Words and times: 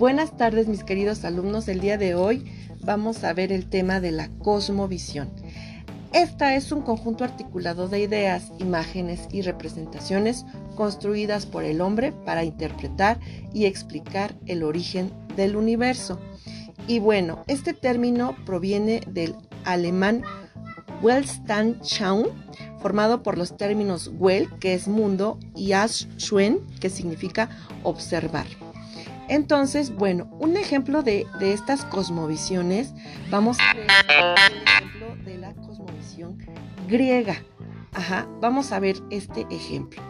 Buenas 0.00 0.34
tardes 0.34 0.66
mis 0.66 0.82
queridos 0.82 1.26
alumnos, 1.26 1.68
el 1.68 1.80
día 1.80 1.98
de 1.98 2.14
hoy 2.14 2.50
vamos 2.80 3.22
a 3.22 3.34
ver 3.34 3.52
el 3.52 3.68
tema 3.68 4.00
de 4.00 4.12
la 4.12 4.30
cosmovisión. 4.38 5.28
Esta 6.14 6.54
es 6.54 6.72
un 6.72 6.80
conjunto 6.80 7.22
articulado 7.22 7.86
de 7.86 8.00
ideas, 8.00 8.50
imágenes 8.60 9.28
y 9.30 9.42
representaciones 9.42 10.46
construidas 10.74 11.44
por 11.44 11.64
el 11.64 11.82
hombre 11.82 12.12
para 12.12 12.44
interpretar 12.44 13.20
y 13.52 13.66
explicar 13.66 14.34
el 14.46 14.62
origen 14.62 15.12
del 15.36 15.54
universo. 15.54 16.18
Y 16.86 16.98
bueno, 16.98 17.44
este 17.46 17.74
término 17.74 18.34
proviene 18.46 19.02
del 19.06 19.34
alemán 19.66 20.22
Weltanschauung, 21.02 22.28
formado 22.80 23.22
por 23.22 23.36
los 23.36 23.54
términos 23.54 24.10
Well, 24.18 24.48
que 24.60 24.72
es 24.72 24.88
mundo, 24.88 25.38
y 25.54 25.72
Aschwen, 25.72 26.60
que 26.80 26.88
significa 26.88 27.50
observar. 27.82 28.46
Entonces, 29.30 29.94
bueno, 29.94 30.28
un 30.40 30.56
ejemplo 30.56 31.04
de, 31.04 31.24
estas 31.40 31.84
cosmovisiones, 31.84 32.92
vamos 33.30 33.58
a 33.60 33.74
ver 33.74 33.86
el 34.08 34.62
ejemplo 34.64 35.24
de 35.24 35.38
la 35.38 35.54
cosmovisión 35.54 36.36
griega. 36.88 37.36
Ajá, 37.92 38.28
vamos 38.40 38.72
a 38.72 38.80
ver 38.80 38.96
este 39.10 39.46
ejemplo. 39.48 40.02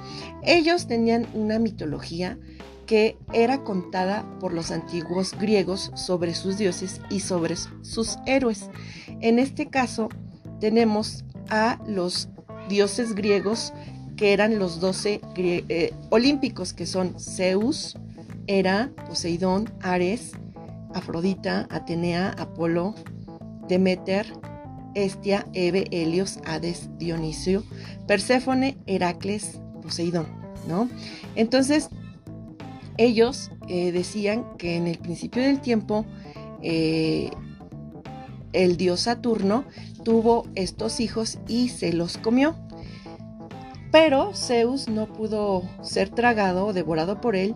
Ellos 0.43 0.87
tenían 0.87 1.27
una 1.35 1.59
mitología 1.59 2.39
que 2.87 3.19
era 3.35 3.63
contada 3.63 4.25
por 4.41 4.55
los 4.55 4.71
antiguos 4.71 5.37
griegos 5.39 5.93
sobre 5.97 6.35
sus 6.35 6.57
dioses 6.57 7.03
y 7.11 7.21
sobre 7.21 7.57
sus 7.83 8.17
héroes. 8.25 8.71
En 9.21 9.39
este 9.39 9.69
caso, 9.69 10.09
tenemos 10.61 11.27
a 11.51 11.79
los 11.87 12.31
dioses 12.71 13.15
griegos 13.15 13.75
que 14.17 14.33
eran 14.33 14.59
los 14.59 14.81
doce 14.81 15.21
eh, 15.37 15.93
olímpicos, 16.09 16.73
que 16.73 16.87
son 16.87 17.21
Zeus, 17.21 17.99
era 18.51 18.91
Poseidón, 19.07 19.73
Ares, 19.81 20.33
Afrodita, 20.93 21.69
Atenea, 21.71 22.35
Apolo, 22.37 22.97
Demeter, 23.69 24.27
Estia, 24.97 25.47
Eve, 25.53 25.87
Helios, 25.93 26.41
Hades, 26.45 26.91
Dionisio, 26.99 27.63
Perséfone, 28.09 28.77
Heracles, 28.87 29.61
Poseidón, 29.83 30.27
¿no? 30.67 30.89
Entonces, 31.37 31.91
ellos 32.97 33.53
eh, 33.69 33.93
decían 33.93 34.45
que 34.59 34.77
en 34.77 34.89
el 34.89 34.99
principio 34.99 35.45
del 35.45 35.61
tiempo 35.61 36.05
eh, 36.61 37.31
el 38.53 38.77
dios 38.77 39.03
Saturno 39.03 39.65
tuvo 40.03 40.49
estos 40.57 40.99
hijos 40.99 41.39
y 41.47 41.69
se 41.69 41.93
los 41.93 42.19
comió. 42.19 42.57
Pero 43.93 44.35
Zeus 44.35 44.89
no 44.89 45.07
pudo 45.07 45.63
ser 45.83 46.11
tragado 46.11 46.67
o 46.67 46.73
devorado 46.73 47.21
por 47.21 47.37
él 47.37 47.55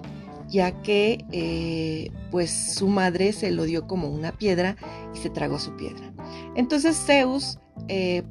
ya 0.48 0.82
que 0.82 1.24
eh, 1.32 2.10
pues 2.30 2.50
su 2.50 2.88
madre 2.88 3.32
se 3.32 3.50
lo 3.50 3.64
dio 3.64 3.86
como 3.86 4.08
una 4.08 4.32
piedra 4.32 4.76
y 5.14 5.18
se 5.18 5.30
tragó 5.30 5.58
su 5.58 5.76
piedra. 5.76 6.12
Entonces 6.54 6.96
Zeus 6.96 7.58
eh, 7.88 8.22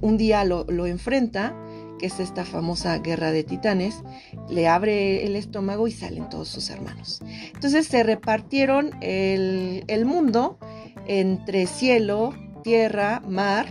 un 0.00 0.16
día 0.16 0.44
lo, 0.44 0.86
enfrenta, 0.86 1.54
que 1.98 2.06
es 2.06 2.20
esta 2.20 2.44
famosa 2.44 2.98
guerra 2.98 3.32
de 3.32 3.42
titanes, 3.42 4.02
le 4.48 4.68
abre 4.68 5.26
el 5.26 5.34
estómago 5.36 5.88
y 5.88 5.92
salen 5.92 6.28
todos 6.28 6.48
sus 6.48 6.70
hermanos. 6.70 7.20
Entonces 7.54 7.86
se 7.86 8.02
repartieron 8.02 8.90
el, 9.00 9.84
el 9.88 10.04
mundo 10.04 10.58
entre 11.06 11.66
cielo, 11.66 12.34
tierra, 12.62 13.20
mar, 13.26 13.66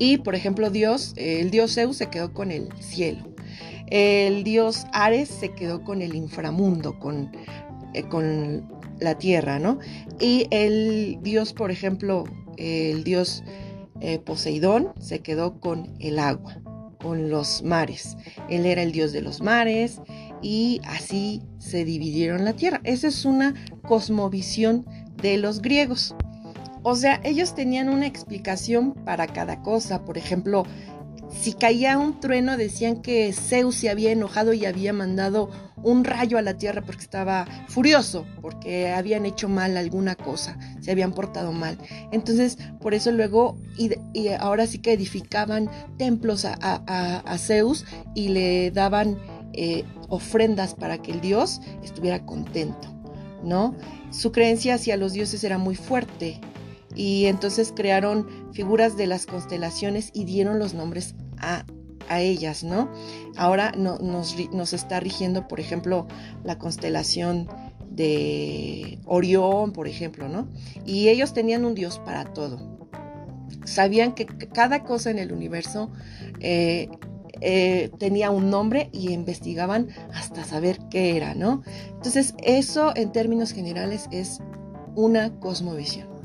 y 0.00 0.16
por 0.16 0.34
ejemplo 0.34 0.70
Dios, 0.70 1.12
el 1.16 1.50
dios 1.50 1.74
Zeus 1.74 1.98
se 1.98 2.08
quedó 2.08 2.32
con 2.32 2.50
el 2.50 2.68
cielo. 2.80 3.29
El 3.90 4.44
dios 4.44 4.86
Ares 4.92 5.28
se 5.28 5.50
quedó 5.50 5.82
con 5.82 6.02
el 6.02 6.14
inframundo, 6.14 6.98
con, 6.98 7.30
eh, 7.92 8.04
con 8.04 8.68
la 9.00 9.18
tierra, 9.18 9.58
¿no? 9.58 9.78
Y 10.20 10.46
el 10.50 11.18
dios, 11.22 11.52
por 11.52 11.70
ejemplo, 11.70 12.24
el 12.56 13.04
dios 13.04 13.42
eh, 14.00 14.18
Poseidón 14.18 14.92
se 14.98 15.20
quedó 15.20 15.60
con 15.60 15.94
el 15.98 16.18
agua, 16.18 16.60
con 17.00 17.30
los 17.30 17.62
mares. 17.62 18.16
Él 18.48 18.66
era 18.66 18.82
el 18.82 18.92
dios 18.92 19.12
de 19.12 19.22
los 19.22 19.42
mares 19.42 20.00
y 20.42 20.80
así 20.84 21.42
se 21.58 21.84
dividieron 21.84 22.44
la 22.44 22.54
tierra. 22.54 22.80
Esa 22.84 23.08
es 23.08 23.24
una 23.24 23.54
cosmovisión 23.82 24.86
de 25.20 25.36
los 25.36 25.60
griegos. 25.60 26.14
O 26.82 26.94
sea, 26.96 27.20
ellos 27.24 27.54
tenían 27.54 27.90
una 27.90 28.06
explicación 28.06 28.94
para 28.94 29.26
cada 29.26 29.62
cosa. 29.62 30.04
Por 30.04 30.16
ejemplo, 30.16 30.64
si 31.32 31.52
caía 31.52 31.98
un 31.98 32.20
trueno 32.20 32.56
decían 32.56 33.02
que 33.02 33.32
Zeus 33.32 33.76
se 33.76 33.90
había 33.90 34.12
enojado 34.12 34.52
y 34.52 34.66
había 34.66 34.92
mandado 34.92 35.50
un 35.82 36.04
rayo 36.04 36.38
a 36.38 36.42
la 36.42 36.58
tierra 36.58 36.82
porque 36.82 37.02
estaba 37.02 37.46
furioso, 37.68 38.26
porque 38.42 38.90
habían 38.90 39.24
hecho 39.24 39.48
mal 39.48 39.76
alguna 39.76 40.14
cosa, 40.14 40.58
se 40.80 40.90
habían 40.90 41.12
portado 41.12 41.52
mal. 41.52 41.78
Entonces, 42.12 42.58
por 42.80 42.94
eso 42.94 43.12
luego, 43.12 43.56
y, 43.76 44.28
ahora 44.38 44.66
sí 44.66 44.78
que 44.78 44.92
edificaban 44.92 45.70
templos 45.96 46.44
a, 46.44 47.36
Zeus 47.38 47.86
y 48.14 48.28
le 48.28 48.70
daban 48.70 49.18
eh, 49.52 49.84
ofrendas 50.08 50.74
para 50.74 50.98
que 50.98 51.12
el 51.12 51.20
dios 51.20 51.60
estuviera 51.82 52.26
contento, 52.26 52.88
¿no? 53.42 53.74
Su 54.10 54.32
creencia 54.32 54.74
hacia 54.74 54.96
los 54.96 55.12
dioses 55.12 55.42
era 55.44 55.56
muy 55.56 55.76
fuerte 55.76 56.40
y 56.94 57.26
entonces 57.26 57.72
crearon 57.74 58.26
figuras 58.52 58.96
de 58.96 59.06
las 59.06 59.26
constelaciones 59.26 60.10
y 60.12 60.24
dieron 60.24 60.58
los 60.58 60.74
nombres 60.74 61.14
a, 61.38 61.64
ellas, 62.12 62.64
¿no? 62.64 62.90
Ahora 63.36 63.70
nos, 63.76 64.02
nos, 64.50 64.72
está 64.72 64.98
rigiendo, 64.98 65.46
por 65.46 65.60
ejemplo, 65.60 66.08
la 66.42 66.58
constelación 66.58 67.46
de 67.88 68.98
Orión, 69.04 69.70
por 69.70 69.86
ejemplo, 69.86 70.28
¿no? 70.28 70.48
Y 70.84 71.08
ellos 71.08 71.32
tenían 71.32 71.64
un 71.64 71.76
dios 71.76 72.00
para 72.00 72.24
todo. 72.24 72.58
Sabían 73.64 74.16
que 74.16 74.26
cada 74.26 74.82
cosa 74.82 75.12
en 75.12 75.20
el 75.20 75.30
universo 75.32 75.92
eh, 76.40 76.88
eh, 77.40 77.90
tenía 77.98 78.30
un 78.30 78.50
nombre 78.50 78.90
y 78.92 79.12
investigaban 79.12 79.88
hasta 80.12 80.44
saber 80.44 80.78
qué 80.90 81.16
era, 81.16 81.34
¿no? 81.34 81.62
Entonces, 81.92 82.34
eso 82.42 82.92
en 82.96 83.12
términos 83.12 83.52
generales 83.52 84.08
es 84.10 84.40
una 84.94 85.38
cosmovisión. 85.38 86.19